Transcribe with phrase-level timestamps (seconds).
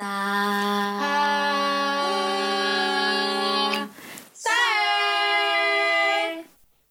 [0.00, 0.16] Sa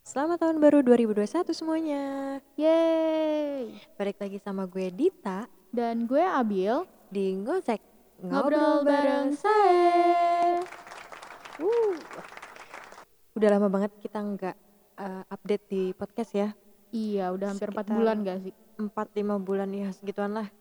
[0.05, 1.25] Selamat tahun baru 2021
[1.58, 2.37] semuanya.
[2.53, 3.82] Yeay.
[3.98, 7.82] Balik lagi sama gue Dita Dan gue Abil, di Ngosek
[8.21, 10.61] ngobrol bareng saya.
[11.57, 11.97] Uh.
[13.33, 14.57] Udah lama banget kita nggak
[15.01, 16.53] uh, update di podcast ya.
[16.93, 18.53] Iya, udah hampir 4 Sekitar- bulan gak sih?
[18.77, 20.58] 4-5 bulan ya segituan lah.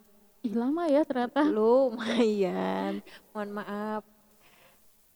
[0.48, 1.44] Ih, lama ya ternyata.
[1.44, 3.04] Lumayan.
[3.36, 4.02] Mohon maaf.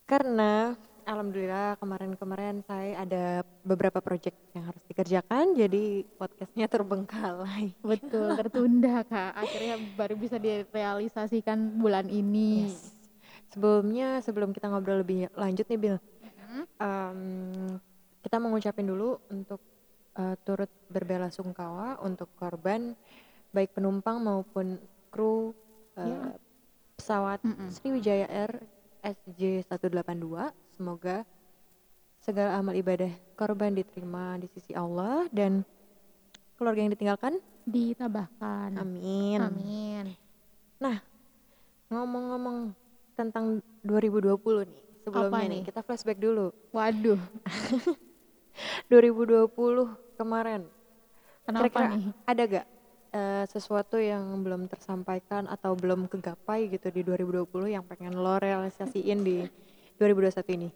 [0.05, 0.77] Karena
[1.09, 7.73] alhamdulillah kemarin-kemarin saya ada beberapa project yang harus dikerjakan jadi podcastnya terbengkalai.
[7.81, 9.33] Betul, tertunda Kak.
[9.33, 12.69] Akhirnya baru bisa direalisasikan bulan ini.
[12.69, 12.93] Yes.
[13.57, 15.97] Sebelumnya sebelum kita ngobrol lebih lanjut nih Bill,
[16.53, 16.63] Mm-hmm.
[16.85, 17.19] em,
[18.21, 19.57] kita mau ngucapin dulu untuk
[20.13, 22.93] eh, turut berbela sungkawa untuk korban
[23.49, 24.77] baik penumpang maupun
[25.13, 25.53] kru
[25.93, 26.33] eh, Ya.
[26.97, 27.69] pesawat Mm-mm.
[27.69, 28.65] Sriwijaya Air
[29.03, 30.49] SJ 182.
[30.71, 31.21] Semoga
[32.17, 35.61] segala amal ibadah korban diterima di sisi Allah dan
[36.55, 37.37] keluarga yang ditinggalkan.
[37.63, 38.73] Ditabahkan.
[38.75, 39.37] Amin.
[39.39, 40.05] Amin.
[41.87, 42.73] Ngomong-ngomong
[43.13, 44.33] tentang 2020
[44.65, 45.61] nih, sebelumnya Apa nih nih?
[45.63, 46.49] kita flashback dulu.
[46.73, 47.21] Waduh,
[48.89, 49.53] 2020
[50.15, 50.61] kemarin.
[51.43, 52.03] kenapa Kira-kira nih?
[52.23, 52.65] ada gak
[53.13, 59.19] eh, sesuatu yang belum tersampaikan atau belum kegapai gitu di 2020 yang pengen lo realisasiin
[59.21, 59.45] di
[59.95, 60.69] 2021 ini?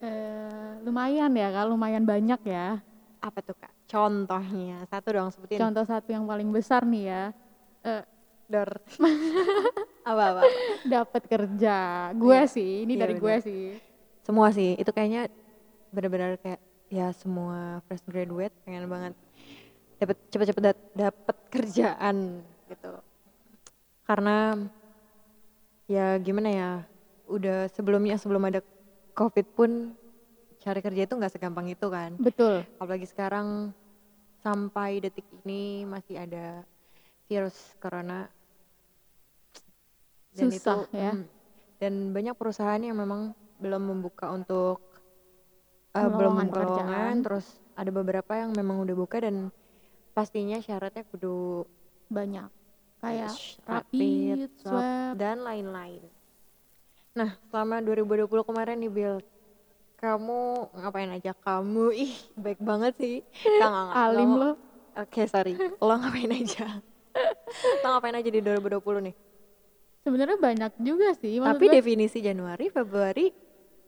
[0.00, 2.80] Eh, lumayan ya Kak, lumayan banyak ya.
[3.24, 3.72] Apa tuh kak?
[3.88, 5.56] Contohnya satu dong sebutin.
[5.56, 7.22] Contoh satu yang paling besar nih ya.
[7.80, 8.04] Eh,
[8.44, 8.68] Dor.
[10.10, 10.42] apa apa?
[10.84, 11.76] dapat kerja.
[12.12, 12.52] Gue Iya.
[12.52, 13.62] sih, ini Iya, dari gue sih.
[14.20, 15.32] Semua sih itu kayaknya
[15.88, 16.60] benar-benar kayak
[16.92, 19.12] ya semua fresh graduate pengen banget
[19.98, 22.92] dapat cepet-cepet dapat kerjaan gitu.
[24.04, 24.58] Karena
[25.88, 26.70] ya gimana ya
[27.28, 28.60] udah sebelumnya sebelum ada
[29.16, 29.94] covid pun
[30.60, 32.16] cari kerja itu nggak segampang itu kan.
[32.16, 32.64] Betul.
[32.80, 33.72] apalagi sekarang
[34.44, 36.64] sampai detik ini masih ada
[37.28, 38.28] virus corona.
[40.34, 41.14] Susah, ya.
[41.14, 41.30] mm,
[41.78, 44.82] dan banyak perusahaan yang memang belum membuka untuk
[45.94, 47.46] eh, belum membuka lowongan terus
[47.78, 49.54] ada beberapa yang memang udah buka dan
[50.14, 51.66] pastinya syaratnya kudu
[52.06, 52.46] banyak
[53.00, 56.06] kayak sh- rapid, swab, dan lain-lain
[57.12, 59.16] nah selama 2020 kemarin nih Bill
[59.94, 60.40] kamu
[60.74, 63.16] ngapain aja kamu ih baik banget sih
[63.60, 63.92] nggak.
[63.92, 64.58] alim Lo-.
[64.94, 65.58] Oke, sorry.
[65.76, 66.78] Lo ngapain aja?
[67.82, 69.14] Lo ngapain aja di 2020 nih?
[70.00, 71.42] Sebenarnya banyak juga sih.
[71.42, 73.34] maksud Tapi gue definisi Januari, Februari,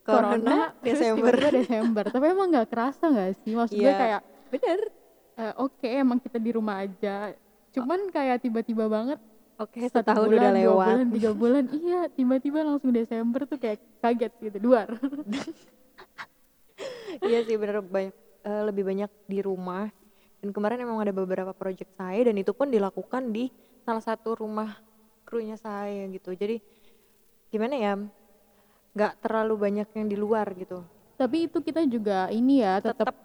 [0.02, 1.30] Corona, terus Desember.
[1.52, 2.04] Desember.
[2.08, 3.54] Tapi emang nggak kerasa nggak sih?
[3.54, 3.94] Maksud gue Iya.
[3.94, 4.80] kayak Bener.
[5.36, 7.32] Eh, oke emang kita di rumah aja.
[7.76, 9.20] Cuman kayak tiba-tiba banget
[9.56, 10.86] Oke, satu setahun bulan, udah dua lewat.
[10.92, 14.84] bulan, tiga bulan, iya tiba-tiba langsung Desember tuh kayak kaget gitu, duar.
[17.28, 18.12] iya sih bener banyak
[18.44, 19.88] eh, lebih banyak di rumah.
[20.44, 23.48] Dan kemarin emang ada beberapa project saya dan itu pun dilakukan di
[23.80, 24.76] salah satu rumah
[25.24, 26.36] krunya saya gitu.
[26.36, 26.60] Jadi
[27.48, 27.92] gimana ya?
[28.92, 30.84] Nggak terlalu banyak yang di luar gitu.
[31.16, 33.16] Tapi itu kita juga ini ya Tetap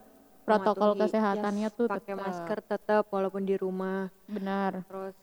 [0.54, 2.22] protokol mematuhi, kesehatannya yes, tuh pakai tetap.
[2.22, 4.02] masker tetap walaupun di rumah.
[4.26, 4.72] Benar.
[4.84, 5.16] terus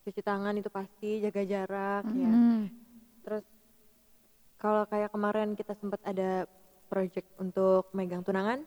[0.00, 2.60] cuci tangan itu pasti jaga jarak ya Mm.
[3.20, 3.44] terus
[4.56, 6.44] kalau kayak kemarin kita sempat ada
[6.86, 8.64] project untuk megang tunangan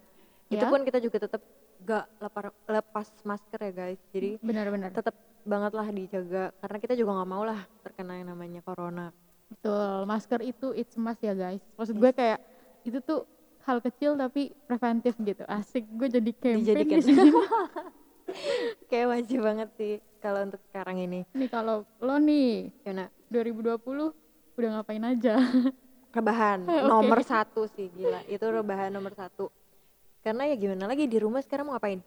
[0.48, 0.70] itu Ya.
[0.70, 1.42] pun kita juga tetap
[1.82, 4.94] gak lepar- lepas masker ya guys jadi Benar-benar.
[4.94, 5.14] tetap
[5.44, 9.12] banget lah dijaga karena kita juga nggak mau lah terkena yang namanya corona
[9.46, 11.62] Betul, masker itu it's must ya guys.
[11.76, 12.42] Maksud gue kayak
[12.82, 13.22] itu tuh
[13.64, 15.44] hal kecil tapi preventif gitu.
[15.48, 17.00] Asik, gue jadi campaign Dijadikan.
[17.00, 17.30] di sini.
[18.90, 19.94] kayak wajib banget sih
[20.24, 23.84] kalau untuk sekarang ini nih kalau lo nih Yona 2020
[24.54, 25.36] udah ngapain aja?
[26.14, 26.88] rebahan Oke.
[26.88, 29.50] nomor satu sih gila itu rebahan nomor satu
[30.24, 32.00] karena ya gimana lagi di rumah sekarang mau ngapain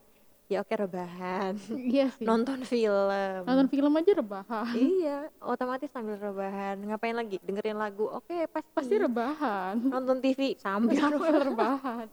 [0.46, 2.22] ya oke rebahan iya sih.
[2.22, 4.70] nonton film Nonton film aja rebahan.
[4.72, 9.74] iya otomatis sambil rebahan ngapain lagi dengerin lagu oke pasti Pasti rebahan.
[9.82, 12.06] nonton TV sambil Sambil rebahan.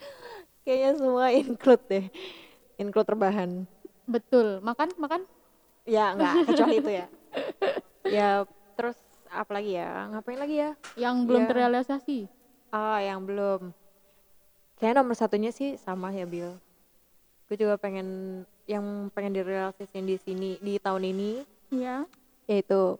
[0.62, 2.06] kayaknya semua include deh
[2.76, 3.50] include rebahan
[4.02, 4.58] Betul.
[4.60, 5.20] Makan, makan.
[5.82, 7.06] ya enggak kecuali itu ya
[8.18, 8.28] ya
[8.74, 11.48] terus apa lagi ya ngapain lagi ya Yang belum Iya.
[11.48, 12.18] terrealisasi.
[12.68, 13.72] ah yang belum
[14.76, 16.52] kayaknya nomor satunya sih sama ya Bill
[17.52, 18.08] gue juga pengen
[18.64, 18.80] yang
[19.12, 22.08] pengen direalisasiin di sini di tahun ini Iya.
[22.48, 22.96] yaitu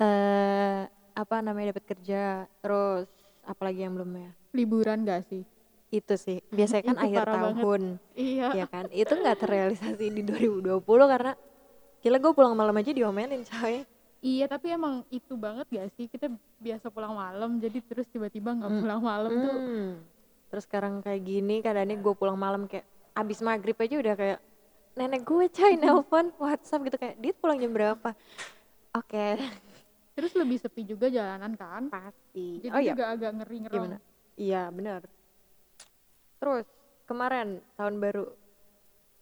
[0.00, 2.22] eh apa namanya dapat kerja
[2.58, 3.04] terus
[3.42, 5.44] apalagi yang belum ya Liburan gak sih?
[5.92, 7.60] itu sih biasanya kan akhir parah banget.
[7.60, 7.82] tahun
[8.16, 8.48] Iya.
[8.54, 11.32] ya kan itu nggak terrealisasi di 2020 karena
[12.00, 13.84] gila gue pulang malam aja diomelin coy
[14.18, 18.72] Iya tapi emang itu banget gak sih kita biasa pulang malam jadi terus tiba-tiba nggak
[18.74, 19.92] pulang malam tuh Hmm.
[20.48, 24.40] Terus sekarang kayak gini keadaannya gue pulang malam kayak abis maghrib aja udah kayak
[24.94, 26.96] nenek gue coy nelpon WhatsApp gitu.
[26.98, 28.10] Kayak dia pulang jam berapa?
[28.94, 29.38] Oke.
[30.14, 31.90] Terus lebih sepi juga jalanan kan?
[31.90, 32.62] Pasti.
[32.62, 32.92] jadi oh iya.
[32.94, 33.98] juga agak ngeri ngerong gimana?
[34.38, 35.00] Iya benar.
[36.38, 36.66] Terus
[37.10, 38.26] kemarin tahun baru.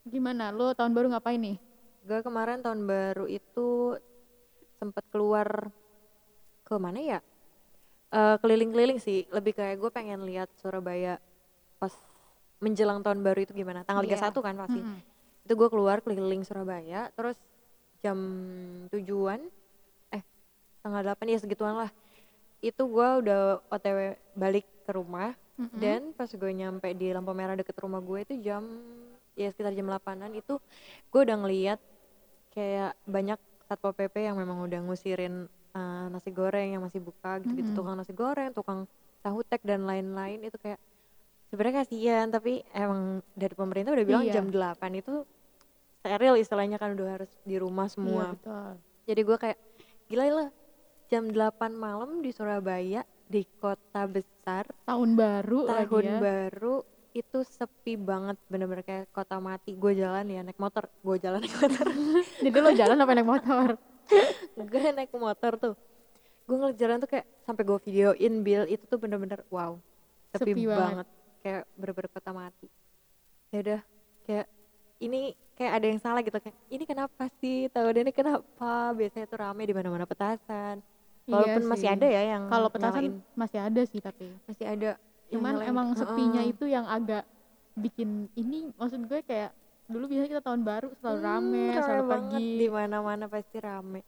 [0.05, 0.53] Gimana?
[0.53, 1.57] Lo tahun baru ngapain nih?
[2.05, 3.97] Gue kemarin tahun baru itu
[4.77, 5.73] sempet keluar
[6.61, 7.19] ke mana ya?
[8.13, 9.25] Eh, keliling-keliling sih.
[9.33, 11.17] Lebih kayak gue pengen lihat Surabaya
[11.81, 11.93] pas
[12.63, 14.15] menjelang tahun baru itu gimana tanggal Iya.
[14.31, 14.99] 31 kan pasti Mm-mm.
[15.43, 17.35] itu gue keluar keliling Surabaya terus
[17.99, 18.15] jam
[18.89, 19.43] tujuan
[20.09, 20.23] eh
[20.79, 21.91] tanggal 8 ya segituan lah
[22.59, 23.99] itu gue udah otw
[24.33, 25.75] balik ke rumah Mm-mm.
[25.75, 28.63] dan pas gue nyampe di lampu merah deket rumah gue itu jam
[29.33, 30.55] ya sekitar jam 8an itu
[31.05, 31.79] gue udah ngeliat
[32.49, 37.51] kayak banyak satpol pp yang memang udah ngusirin eh, nasi goreng yang masih buka gitu
[37.53, 37.75] gitu Mhm.
[37.75, 38.85] tukang nasi goreng tukang
[39.19, 40.77] tahu tek dan lain-lain itu kayak
[41.53, 44.33] sebenarnya kasihan tapi emang dari pemerintah udah bilang Iya.
[44.33, 45.21] jam 8 itu
[46.01, 48.71] steril istilahnya kan udah harus di rumah Iya, semua betul.
[49.05, 49.59] jadi gue kayak
[50.09, 50.49] gila lah
[51.07, 51.37] jam 8
[51.71, 56.75] malam di Surabaya di kota besar tahun baru lagi tahun ya baru
[57.13, 61.53] itu sepi banget bener-bener kayak kota mati gue jalan ya naik motor gue jalan naik
[61.55, 61.85] motor
[62.43, 63.67] jadi lo jalan apa naik motor
[64.73, 65.73] gue naik motor tuh
[66.43, 69.77] gue ngeliat jalan tuh kayak sampai gue videoin Bill itu tuh bener-bener wow
[70.33, 71.05] sepi, Sepi banget.
[71.05, 71.07] banget.
[71.43, 72.67] Kayak bener-bener kota mati.
[73.51, 73.81] Ya udah
[74.23, 74.47] kayak
[74.97, 75.21] ini
[75.53, 77.67] kayak ada yang salah gitu kayak ini kenapa sih?
[77.69, 78.95] Tahun ini kenapa?
[78.95, 80.79] Biasanya tuh rame di mana-mana petasan.
[81.23, 81.95] Iya walaupun masih sih.
[81.95, 83.23] ada ya yang kalau petasan nyalain.
[83.31, 84.89] masih ada sih tapi masih ada
[85.31, 85.71] cuman nyalain.
[85.71, 86.51] emang sepinya Heeh.
[86.51, 87.23] itu yang agak
[87.73, 89.55] bikin ini maksud gue kayak
[89.87, 94.01] dulu biasanya kita tahun baru selalu Hmm, rame, selalu pergi di mana-mana pasti rame.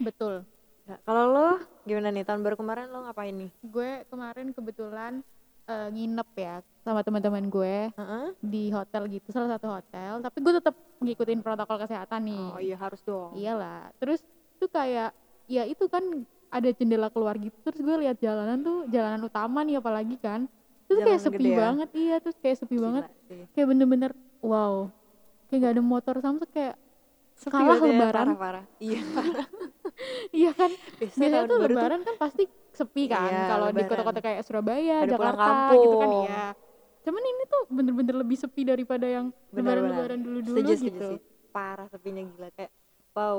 [0.00, 0.40] Betul.
[0.88, 1.48] Ya, kalau lo
[1.84, 2.24] gimana nih?
[2.24, 3.50] Tahun baru kemarin lo ngapain nih?
[3.60, 5.20] Gue kemarin kebetulan
[5.68, 8.26] eh, nginep ya sama teman-teman gue Heeh.
[8.40, 10.24] di hotel gitu salah satu hotel.
[10.24, 12.46] Tapi gue tetap ngikutin protokol kesehatan nih.
[12.48, 13.36] Oh iya harus dong.
[13.36, 13.92] Iyalah.
[14.00, 14.24] Terus
[14.56, 15.12] itu kayak
[15.46, 16.02] ya itu kan
[16.48, 17.52] ada jendela keluar gitu.
[17.60, 20.48] Terus gue lihat jalanan tuh jalanan utama nih apalagi kan.
[20.88, 21.58] Terus kayak sepi gede ya?
[21.60, 21.88] banget.
[21.92, 23.02] Iya terus kayak sepi Gila banget.
[23.28, 23.42] sih.
[23.52, 24.10] kayak bener-bener
[24.40, 24.88] wow.
[25.48, 26.76] Kayak gak ada motor sama tuh kayak
[27.38, 28.26] Sepi Kalah ya, lebaran.
[28.34, 28.64] parah-parah.
[28.82, 29.00] Iya
[30.32, 30.70] iya kan?
[30.98, 33.90] Biasanya biasanya tuh baru tuh lebaran kan pasti sepi kan Iya, kalau di lebaran.
[33.90, 36.42] kota-kota kayak Surabaya pulang Jakarta gitu kan iya.
[37.02, 41.18] Cuman ini tuh bener-bener lebih sepi daripada yang lebaran-lebaran dulu-dulu setuju, setuju gitu sih.
[41.48, 42.72] parah sepinya gila kayak
[43.16, 43.38] wow.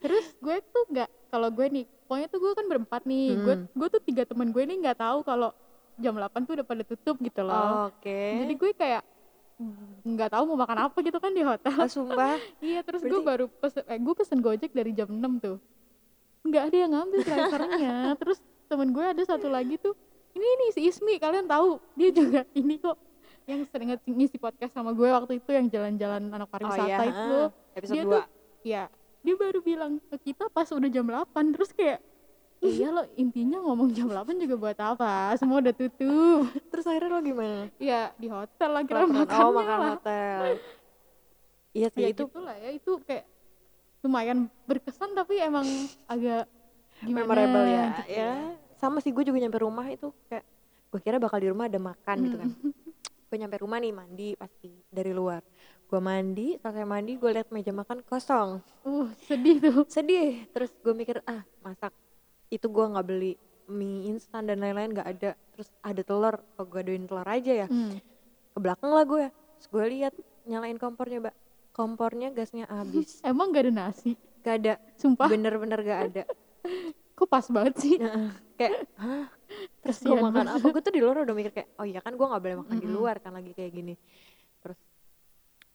[0.00, 3.26] Terus gue tuh nggak kalau gue nih pokoknya tuh gue kan berempat nih.
[3.38, 3.66] Gue Hmm.
[3.70, 5.50] gue tuh tiga teman gue nih nggak tahu kalau
[6.00, 7.86] jam 8 tuh udah pada tutup gitu loh.
[7.92, 8.20] Oke.
[8.42, 9.02] Jadi gue kayak
[10.00, 11.74] nggak tahu mau makan apa gitu kan di hotel.
[11.76, 12.40] Oh, sumpah?
[12.64, 15.56] Iya terus gue baru pesen eh, gue pesen gojek dari jam 6 tuh.
[16.46, 17.94] Nggak ada yang ngambil drivernya.
[18.20, 18.38] Terus
[18.72, 19.92] temen gue ada satu lagi tuh
[20.32, 21.76] ini nih si Ismi kalian tahu?
[22.00, 22.96] Dia juga ini kok
[23.44, 27.10] yang sering ngisi podcast sama gue waktu itu yang jalan-jalan anak pariwisata oh, iya.
[27.10, 27.38] itu.
[27.74, 28.24] episode dia 2 tuh
[28.62, 28.82] ya
[29.20, 31.98] dia baru bilang ke kita pas udah jam 8 terus kayak
[32.60, 35.32] iya lo intinya ngomong jam 8 juga buat apa?
[35.40, 36.44] Semua udah tutup.
[36.68, 37.72] Terus akhirnya lo gimana?
[37.80, 39.90] Ya di hotel lah kira makannya oh makan lah.
[39.96, 40.38] hotel.
[41.72, 43.24] Iya sih ya itu gitu lah ya itu kayak
[44.04, 45.64] lumayan berkesan tapi emang
[46.04, 46.44] agak
[47.00, 47.24] gimana?
[47.24, 47.86] Memorable ya.
[48.04, 48.12] Gitu.
[48.12, 48.32] Ya
[48.76, 50.44] sama sih gue juga nyampe rumah itu kayak
[50.92, 52.50] gue kira bakal di rumah ada makan gitu kan.
[53.30, 55.40] Gue nyampe rumah nih mandi pasti dari luar.
[55.88, 58.60] Gue mandi selesai mandi gue liat meja makan kosong.
[58.84, 59.88] Uh sedih tuh.
[59.88, 60.44] Sedih.
[60.52, 61.96] Terus gue mikir ah masak
[62.50, 63.32] itu gue nggak beli
[63.70, 65.30] mie instan dan lain-lain nggak ada.
[65.54, 67.68] Terus ada telur kok gue adoin telur aja ya.
[67.70, 67.96] Hmm.
[68.50, 70.12] ke belakang lah gue terus gue lihat
[70.44, 71.34] nyalain kompornya mbak.
[71.70, 73.22] Kompornya gasnya habis.
[73.30, 74.18] Emang gak ada nasi?
[74.42, 74.74] Gak ada.
[74.98, 75.30] Sumpah.
[75.30, 76.22] Bener-bener gak ada.
[77.16, 77.94] Kok pas banget sih?
[78.00, 79.28] Nah, kayak hah?
[79.84, 80.66] Terus gue makan apa?
[80.66, 82.88] Gue tuh di luar udah mikir kayak oh iya kan gue nggak boleh makan di
[82.88, 82.96] Mm-mm.
[82.96, 83.94] luar kan lagi kayak gini.
[84.64, 84.80] Terus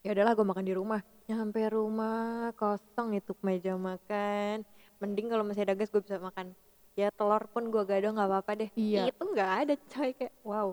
[0.01, 1.01] ya udahlah gue makan di rumah.
[1.29, 4.65] Nyampe rumah kosong itu meja makan.
[4.97, 6.57] Mending kalau masih ada gas gue bisa makan
[6.95, 8.69] ya telur pun gue gado nggak apa-apa deh.
[8.73, 9.11] Iya.
[9.11, 10.71] itu nggak ada coy kayak wow.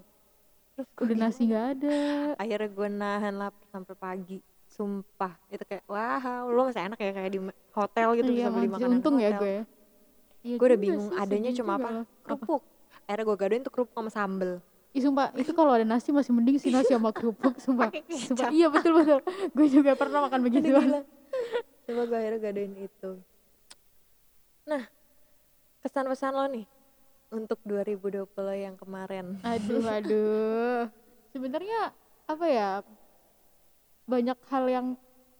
[0.73, 1.99] Terus gua udah nasi gak ada.
[2.41, 4.39] Akhirnya gue nahan lapar sampai pagi.
[4.67, 5.37] Sumpah.
[5.53, 7.41] Itu kayak wow lo masih enak ya kayak di
[7.77, 9.41] hotel gitu Iya, bisa beli makanan untung ya hotel.
[9.43, 9.57] gue
[10.43, 11.89] Iya gue udah bingung sih, adanya cuma apa?
[11.93, 12.05] loh.
[12.25, 12.63] kerupuk.
[13.07, 14.53] Akhirnya gue gadoin tuh kerupuk sama sambel.
[14.93, 17.93] Ih sumpah itu kalau ada nasi masih mending sih nasi sama kerupuk sumpah.
[18.11, 18.51] Sumpah.
[18.51, 19.19] Iya betul betul.
[19.55, 20.73] Gue juga pernah makan begitu.
[21.83, 23.11] coba gue akhirnya gadoin itu.
[24.65, 24.83] Nah
[25.83, 26.67] kesan-pesan lo nih
[27.33, 28.25] untuk 2020
[28.55, 29.37] yang kemarin.
[29.43, 30.87] Aduh aduh.
[31.35, 31.91] Sebenarnya
[32.25, 32.71] apa ya?
[34.07, 34.87] Banyak hal yang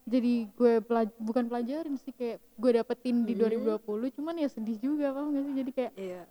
[0.03, 3.47] jadi gue pelaj- bukan pelajarin sih kayak gue dapetin di Hmm.
[3.79, 5.55] 2020 cuman ya sedih juga paham gak sih?
[5.55, 6.23] Jadi kayak iya.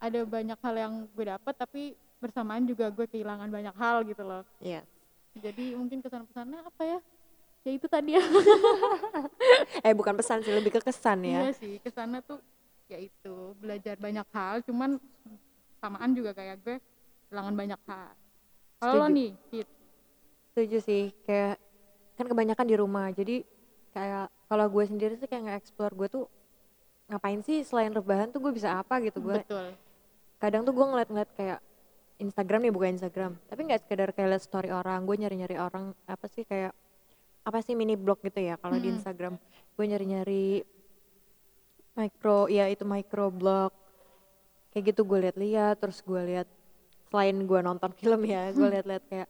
[0.00, 1.82] ada banyak hal yang gue dapet tapi
[2.16, 4.40] bersamaan juga gue kehilangan banyak hal gitu loh.
[4.56, 4.80] Iya.
[5.36, 6.98] Jadi mungkin kesan-pesannya apa ya?
[7.60, 8.24] Ya itu tadi ya.
[9.86, 11.44] Eh bukan pesan sih lebih ke kesan ya.
[11.44, 12.40] Iya sih ke sana tuh
[12.90, 14.98] ya itu belajar banyak hal cuman
[15.78, 16.76] samaan juga kayak gue
[17.30, 18.10] kehilangan banyak hal.
[18.80, 19.68] Kalau lo nih Hit,
[20.50, 21.56] setuju sih kayak
[22.18, 23.46] kan kebanyakan di rumah jadi
[23.94, 26.24] kayak kalau gue sendiri sih kayak nge-explore gue tuh
[27.08, 29.72] ngapain sih selain rebahan tuh gue bisa apa gitu gue betul.
[30.42, 31.58] kadang tuh gue ngeliat-ngeliat kayak
[32.20, 36.26] Instagram nih bukan Instagram tapi nggak sekedar kayak liat story orang gue nyari-nyari orang apa
[36.28, 36.76] sih kayak
[37.44, 38.96] apa sih mini blog gitu ya kalau di Mm-mm.
[39.00, 39.34] Instagram.
[39.76, 40.62] Gue nyari-nyari
[41.98, 43.72] micro ya itu micro blog
[44.70, 46.48] kayak gitu gue liat-liat terus gue liat
[47.10, 49.28] selain gue nonton film ya gue liat-liat kayak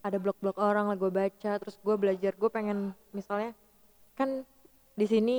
[0.00, 3.52] ada blog-blog orang lah gue baca terus gue belajar gue pengen misalnya
[4.16, 4.42] kan
[4.96, 5.38] di sini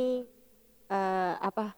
[0.89, 1.73] eh, apa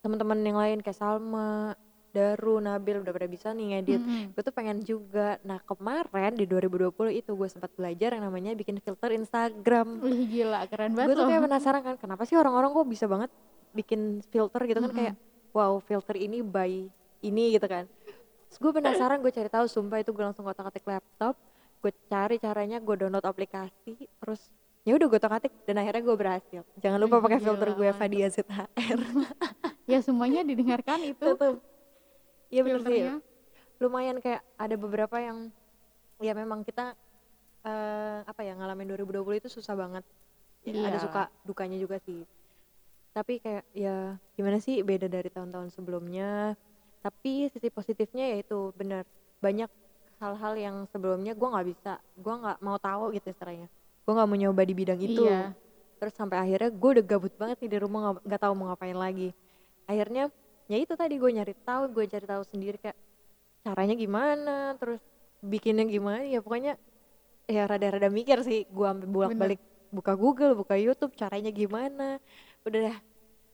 [0.00, 1.76] teman-teman yang lain kayak Salma
[2.10, 4.02] Daru, Nabil udah pada bisa nih ngedit.
[4.02, 4.34] Mm-mm.
[4.34, 5.38] Gue tuh pengen juga.
[5.46, 10.02] Nah kemarin di 2020 itu gue sempat belajar yang namanya bikin filter Instagram.
[10.02, 13.06] Wih gila keren Gue banget tuh loh kayak penasaran kan kenapa sih orang-orang kok bisa
[13.06, 13.30] banget
[13.72, 14.98] bikin filter gitu kan Mm-mm.
[14.98, 15.14] kayak
[15.50, 16.86] wow filter ini by
[17.20, 17.84] ini gitu kan.
[18.46, 21.38] Terus gue penasaran gue cari tahu sumpah itu gue langsung kotak-atik laptop.
[21.78, 24.50] Gue cari caranya gue download aplikasi terus
[24.80, 26.62] ya udah gue kotak-atik dan akhirnya gue berhasil.
[26.76, 27.88] Jangan lupa pakai filter gue.
[27.92, 28.98] Fadia ZHR.
[29.90, 31.60] ya semuanya didengarkan itu Tutup.
[32.48, 33.02] Iya bener sih.
[33.78, 35.48] lumayan kayak ada beberapa yang
[36.18, 36.92] ya memang kita
[37.60, 40.04] eh apa ya ngalamin 2020 itu susah banget
[40.60, 41.00] Ya, ada Iya.
[41.00, 42.28] suka dukanya juga sih
[43.10, 46.54] tapi kayak ya gimana sih beda dari tahun-tahun sebelumnya.
[47.00, 49.08] Tapi sisi positifnya yaitu benar
[49.40, 49.68] banyak
[50.20, 53.66] hal-hal yang sebelumnya gua nggak bisa gua nggak mau tahu gitu istilahnya.
[54.04, 55.24] Gua nggak mau nyoba di bidang itu.
[55.26, 55.54] Iya.
[56.00, 59.36] terus sampai akhirnya gue udah gabut banget nih di rumah nggak- tahu mau ngapain lagi.
[59.84, 60.32] Akhirnya
[60.64, 62.96] ya itu tadi gue nyari tahu gue cari tahu sendiri kayak
[63.60, 64.96] caranya gimana terus
[65.44, 66.24] bikinnya gimana.
[66.24, 66.80] Ya pokoknya
[67.44, 69.60] ya rada-rada mikir sih gue sampai bolak-balik
[69.92, 72.16] buka Google buka YouTube caranya gimana
[72.62, 72.98] udah dah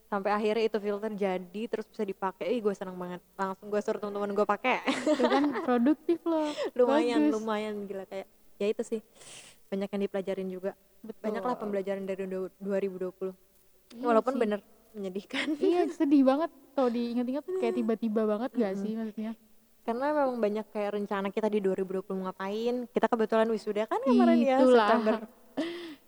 [0.06, 2.46] sampai akhirnya itu filter jadi terus bisa dipakai.
[2.48, 3.18] Ih gue seneng banget.
[3.34, 4.78] Langsung gue suruh teman-teman gue pakai.
[4.86, 6.46] Itu kan produktif loh.
[6.72, 7.32] Lumayan Bagus.
[7.34, 8.04] lumayan gila.
[8.04, 9.00] Kayak ya itu sih.
[9.66, 10.72] Banyak yang dipelajarin juga.
[10.96, 11.22] Betul.
[11.22, 13.30] banyaklah pembelajaran dari du- 2020
[13.94, 14.40] Iya walaupun sih.
[14.40, 14.58] bener
[14.92, 15.46] menyedihkan.
[15.56, 19.32] Iya sedih banget kalau diingat-ingat kayak tiba-tiba banget gak sih maksudnya?
[19.82, 22.75] Karena memang banyak kayak rencana kita di 2020 ngapain.
[22.90, 24.58] Kita kebetulan wisuda kan kemarin ya.
[24.58, 25.14] September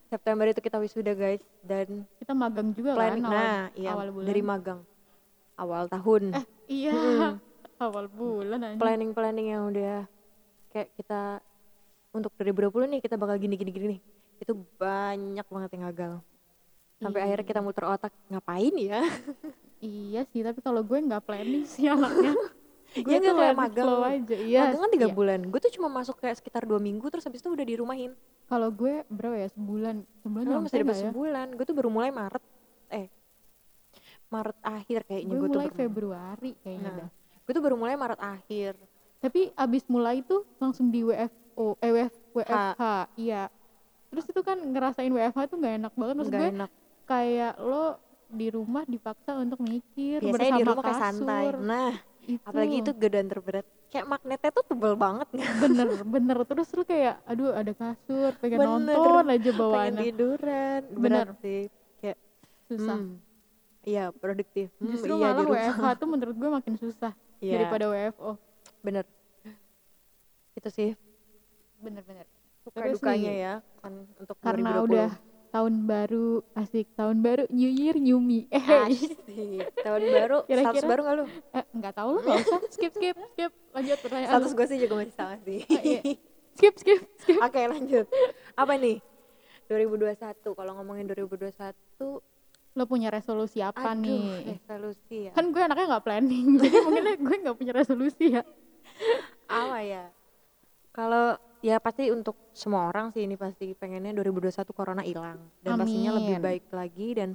[0.08, 1.40] September itu kita wisuda guys.
[1.60, 4.26] Dan kita magang juga plan kan awal, nah iya awal bulan.
[4.26, 4.80] dari magang.
[5.54, 6.22] Awal tahun.
[6.32, 6.92] Eh iya.
[6.92, 7.32] Mm-mm.
[7.84, 8.80] awal bulan anjing.
[8.80, 10.02] planning planning yang udah
[10.68, 11.38] kayak kita
[12.10, 14.00] untuk 2020 nih kita bakal gini gini gini nih.
[14.38, 16.12] Itu banyak banget yang gagal.
[16.98, 17.26] Sampai Iya.
[17.30, 18.12] akhirnya kita muter otak.
[18.26, 19.00] Ngapain ya?
[19.78, 22.34] Iya sih tapi kalau gue nggak planning sih anaknya
[23.00, 23.88] gue Iya, tuh kayak magang.
[24.00, 25.14] aja iya magang kan tiga iya.
[25.14, 25.40] bulan.
[25.44, 28.12] Gue tuh cuma masuk kayak sekitar dua minggu terus habis itu udah dirumahin.
[28.44, 29.48] Kalau gue berapa ya?
[29.50, 29.96] Sebulan.
[30.18, 31.02] Sebulan nyampe masih dapat ya?
[31.06, 31.46] sebulan.
[31.52, 32.44] Gue tuh baru mulai Maret.
[32.90, 33.06] Eh
[34.28, 36.96] Maret akhir kayaknya gue gue tuh mulai baru Februari kayaknya Nah.
[36.98, 37.08] dah.
[37.40, 38.72] gue tuh baru mulai Maret akhir.
[39.18, 42.82] Tapi abis mulai tuh langsung di WFO eh WF, WFH
[43.16, 43.48] iya.
[44.08, 46.14] Terus itu kan ngerasain WFH tuh nggak enak banget.
[46.14, 46.70] Maksud nggak gue enak.
[47.04, 47.84] kayak lo
[48.28, 51.44] di rumah dipaksa untuk mikir biasanya di bersama rumah kayak santai.
[51.48, 51.56] kasur.
[51.58, 51.92] nah
[52.28, 52.44] itu.
[52.44, 53.64] Apalagi itu godaan terberat.
[53.88, 55.26] Kayak magnetnya tuh tebel banget.
[55.32, 56.36] Nggak bener bener.
[56.44, 58.92] Terus lu kayak aduh ada kasur pengen Bener.
[58.92, 60.02] nonton aja pengen bawaannya.
[60.04, 60.80] tiduran.
[60.92, 61.26] Bener.
[61.40, 61.60] sih.
[61.98, 62.18] Kayak
[62.68, 62.98] susah.
[63.00, 63.16] hmm,
[63.82, 64.68] iya produktif.
[64.76, 65.48] Hmm, justru iya, malah.
[65.48, 68.36] WFH tuh menurut gue makin susah Iya, daripada WFO
[68.78, 69.04] bener.
[70.52, 70.90] Itu sih.
[71.78, 72.26] Bener-bener
[72.60, 74.86] suka dukanya nih, ya kan untuk karena 2020.
[74.90, 75.10] udah
[75.48, 79.16] tahun baru asik tahun baru New Year New Me eh Asik.
[79.78, 83.16] tahun baru Kira-kira- status baru nggak lu eh, nggak tahu lu nggak usah skip skip
[83.32, 86.00] skip lanjut pertanyaan status gue sih juga masih sama sih Ah, iya.
[86.54, 88.06] skip skip skip Oke lanjut.
[88.54, 88.98] Apa nih?
[89.68, 90.16] 2021.
[90.48, 91.54] Kalau ngomongin 2021,
[92.72, 95.32] lo punya resolusi apa aduh, nih resolusi ya.
[95.32, 98.42] kan gue anaknya nggak planning jadi mungkin gue nggak punya resolusi ya
[99.46, 100.04] Apa ya?
[100.90, 105.38] Kalau ya pasti untuk semua orang sih ini pasti pengennya 2021 corona hilang.
[105.62, 106.44] Dan pastinya lebih Amin.
[106.44, 107.30] baik lagi dan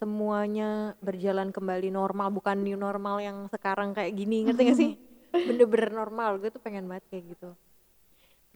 [0.00, 2.32] semuanya berjalan kembali normal.
[2.32, 4.92] Bukan new normal yang sekarang kayak gini ngerti gak sih?
[5.48, 6.40] Bener-bener normal.
[6.40, 7.50] Gue tuh pengen banget kayak gitu.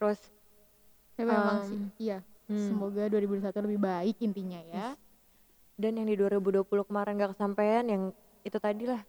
[0.00, 0.20] Terus
[1.16, 1.80] tapi memang Um, sih.
[2.12, 2.18] Iya.
[2.52, 2.66] hmm.
[2.68, 4.86] semoga 2021 lebih baik intinya ya.
[5.76, 8.02] Dan yang di 2020 kemarin gak kesampaian yang
[8.44, 9.04] itu tadi lah.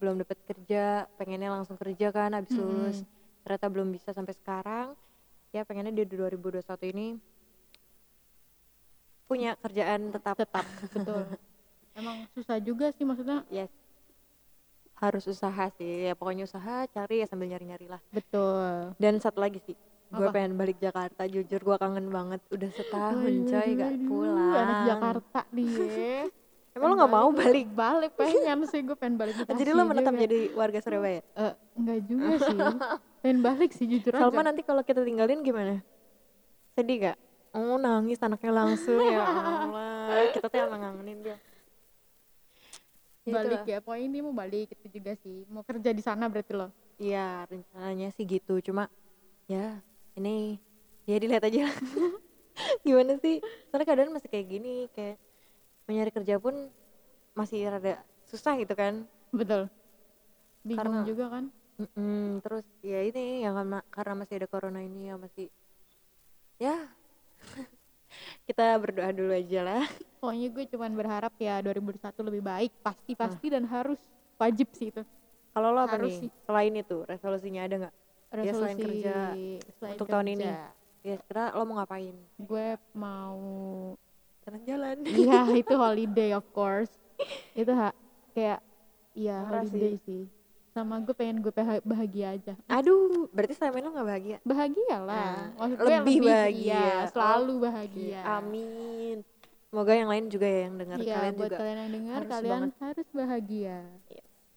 [0.00, 2.56] Belum dapat kerja pengennya langsung kerja kan Mm-mm.
[2.56, 3.04] lulus.
[3.40, 4.92] Ternyata belum bisa sampai sekarang
[5.50, 6.62] ya pengennya di 2021
[6.94, 7.06] ini
[9.30, 10.34] punya kerjaan tetap.
[10.34, 11.22] Tetap betul.
[11.98, 13.46] Emang susah juga sih maksudnya.
[13.50, 13.70] Yes.
[14.98, 16.10] Harus usaha sih.
[16.10, 18.02] Ya pokoknya usaha cari ya sambil nyari nyari lah.
[18.10, 18.94] Betul.
[18.98, 19.78] Dan satu lagi sih
[20.10, 22.42] gue pengen balik Jakarta jujur gue kangen banget.
[22.50, 24.54] Udah setahun Aduh, coy gak aduh, pulang.
[24.58, 26.26] Anak Jakarta dia
[26.76, 27.66] emang lo nggak mau balik?
[27.74, 30.22] Balik pengen sih gue pengen balik Bekasi jadi lo menetap juga.
[30.24, 31.20] jadi warga Surabaya?
[31.22, 32.58] Eh, enggak juga sih.
[33.20, 35.82] Pengen balik sih jujur Salma aja nanti kalau kita tinggalin gimana?
[36.74, 37.18] Sedih gak
[37.50, 40.30] oh nangis anaknya langsung ya Allah.
[40.30, 41.36] Kita tuh emang ngangenin dia.
[43.26, 43.68] Ya balik itulah.
[43.68, 45.44] ya pokoknya ini mau balik itu juga sih.
[45.50, 46.70] Mau kerja di sana berarti lo?
[46.96, 48.62] Iya rencananya sih gitu.
[48.64, 48.88] Cuma
[49.50, 49.82] ya
[50.16, 50.56] ini
[51.04, 51.68] ya dilihat aja.
[52.86, 53.42] Gimana sih?
[53.68, 55.20] Soalnya keadaan masih kayak gini kayak
[55.90, 56.54] mencari kerja pun
[57.34, 59.02] masih rada susah gitu kan.
[59.34, 59.66] Betul.
[60.62, 61.44] Bingung Karena- juga kan.
[61.80, 65.48] Mm-mm, terus ya ini yang karena, karena masih ada corona ini ya masih
[66.60, 66.76] ya.
[68.46, 69.84] Kita berdoa dulu aja lah.
[70.20, 73.96] Pokoknya gue cuman berharap ya 2021 lebih baik pasti pasti dan harus
[74.36, 75.00] wajib sih itu.
[75.50, 76.28] Kalau lo apa Harus nih?
[76.28, 76.30] sih.
[76.44, 77.94] selain itu resolusinya ada nggak?
[78.30, 79.16] Ya, selain kerja
[79.80, 80.44] selain untuk tahun ini.
[80.46, 80.62] kerja,
[81.02, 82.14] ya kira lo mau ngapain?
[82.36, 83.40] Gue mau
[84.50, 86.90] jalan-jalan iya itu holiday of course.
[87.54, 87.94] Itu ha,
[88.34, 88.58] kayak
[89.14, 90.26] iya holiday sih.
[90.70, 92.54] sama gue pengen gue baha- bahagia aja.
[92.66, 94.36] Aduh berarti selama ini lo nggak bahagia?
[94.42, 95.50] Bahagia lah.
[95.54, 96.74] Nah, gue lebih bahagia.
[96.74, 98.20] iya, selalu Oke, bahagia.
[98.26, 99.16] amin.
[99.70, 102.30] Semoga yang lain juga ya yang dengar iya kalian buat juga kalian yang dengar harus
[102.30, 102.70] kalian banget.
[102.82, 103.78] harus bahagia.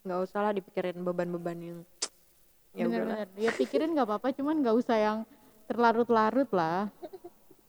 [0.04, 1.80] Nggak usah lah dipikirin beban-beban yang
[2.78, 3.28] ya bener-bener.
[3.38, 5.18] Ya pikirin nggak apa-apa cuman nggak usah yang
[5.66, 6.90] terlarut-larut lah.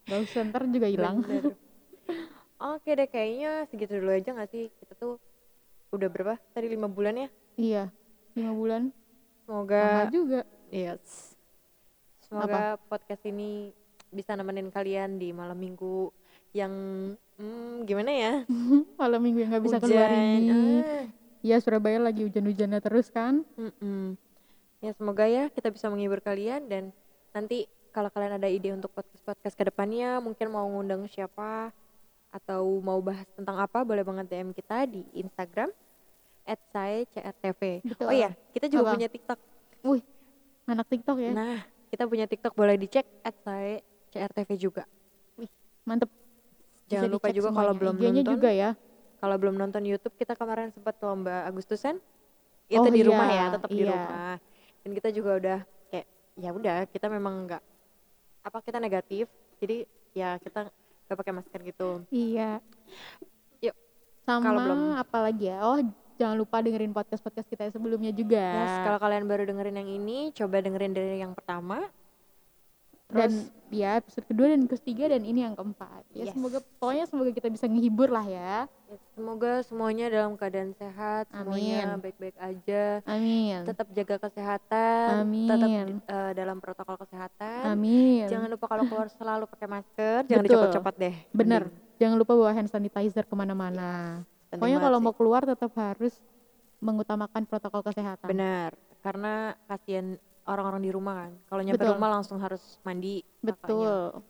[0.04, 1.24] Nggak usah ntar juga hilang.
[2.64, 4.72] Oke deh kayaknya segitu dulu aja gak sih?
[4.80, 5.20] Kita tuh
[5.92, 6.40] udah berapa?
[6.56, 7.28] Tadi lima bulan ya?
[7.60, 7.84] Iya
[8.32, 8.82] lima bulan.
[9.44, 10.40] Semoga lama juga.
[10.72, 11.36] Yes.
[12.24, 13.68] Semoga podcast ini
[14.08, 16.08] bisa nemenin kalian di malam minggu
[16.56, 16.72] yang
[17.36, 18.32] hmm, gimana ya?
[19.00, 20.80] Malam minggu yang nggak bisa keluar ini.
[20.80, 21.04] Ah,
[21.44, 23.44] ya Surabaya lagi hujan-hujannya terus kan?
[23.60, 24.16] Mm-mm.
[24.80, 26.92] ya semoga ya kita bisa menghibur kalian dan
[27.32, 31.72] nanti kalau kalian ada ide untuk podcast podcast ke depannya mungkin mau ngundang siapa
[32.34, 35.70] atau mau bahas tentang apa boleh banget DM kita di Instagram
[36.74, 37.86] @saya_crtv.
[37.86, 38.10] Betul.
[38.10, 38.94] Oh iya, kita juga Apa?
[38.98, 39.38] punya TikTok.
[39.84, 40.02] wih
[40.64, 41.60] anak TikTok ya Nah,
[41.92, 44.82] kita punya TikTok boleh dicek @saya_crtv juga.
[45.84, 46.08] mantep
[46.88, 48.76] Jangan Bisa lupa juga kalau belum nonton, juga ya
[49.24, 51.96] kalau belum nonton YouTube kita kemarin sempat lomba Agustusan.
[52.68, 53.88] Itu Oh di iya, rumah ya, tetap di iya.
[53.88, 54.36] rumah.
[54.84, 57.62] Dan kita juga udah kayak ya udah, kita memang nggak
[58.44, 59.24] apa kita negatif.
[59.64, 60.68] Jadi ya kita
[61.04, 61.88] nggak pakai masker gitu.
[62.08, 62.58] iya
[63.60, 63.74] Yuk,
[64.24, 64.80] sama kalau belum.
[64.96, 65.78] apa lagi ya oh
[66.14, 70.30] jangan lupa dengerin podcast podcast kita sebelumnya juga Yes, kalau kalian baru dengerin yang ini,
[70.30, 71.90] coba dengerin dari yang pertama.
[73.14, 76.30] Dan Terus ya episode kedua dan ketiga dan ini yang keempat ya Yes.
[76.30, 81.90] semoga pokoknya semoga kita bisa ngehibur lah ya ya, semoga semuanya dalam keadaan sehat, semuanya
[81.90, 81.98] Amin.
[82.00, 83.02] baik-baik aja.
[83.04, 85.86] amin Tetap jaga kesehatan, tetap Amin.
[86.00, 87.62] eh, dalam protokol kesehatan.
[87.68, 90.54] amin Jangan lupa kalau keluar selalu pakai masker, jangan Betul.
[90.60, 91.14] dicopot-copot deh.
[91.32, 91.96] bener Mending.
[91.96, 95.04] jangan lupa bawa hand sanitizer ke mana-mana Penting pokoknya kalau sih.
[95.04, 96.14] mau keluar tetap harus
[96.78, 99.32] mengutamakan protokol kesehatan benar, karena
[99.64, 100.14] kasihan
[100.44, 101.32] orang-orang di rumah kan.
[101.48, 101.94] Kalau nyampe Betul.
[101.96, 103.24] rumah langsung harus mandi.
[103.40, 103.58] makanya.
[103.60, 104.24] betul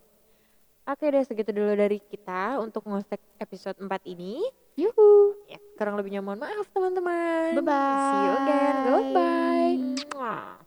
[0.85, 4.45] Oke deh, segitu dulu dari kita untuk ngosek episode 4 ini.
[4.77, 7.57] yuhu Ya, kurang lebihnya mohon maaf teman-teman.
[7.57, 8.05] Bye-bye.
[8.05, 8.77] See you again.
[8.85, 9.77] Goodbye.
[10.13, 10.64] Mwah.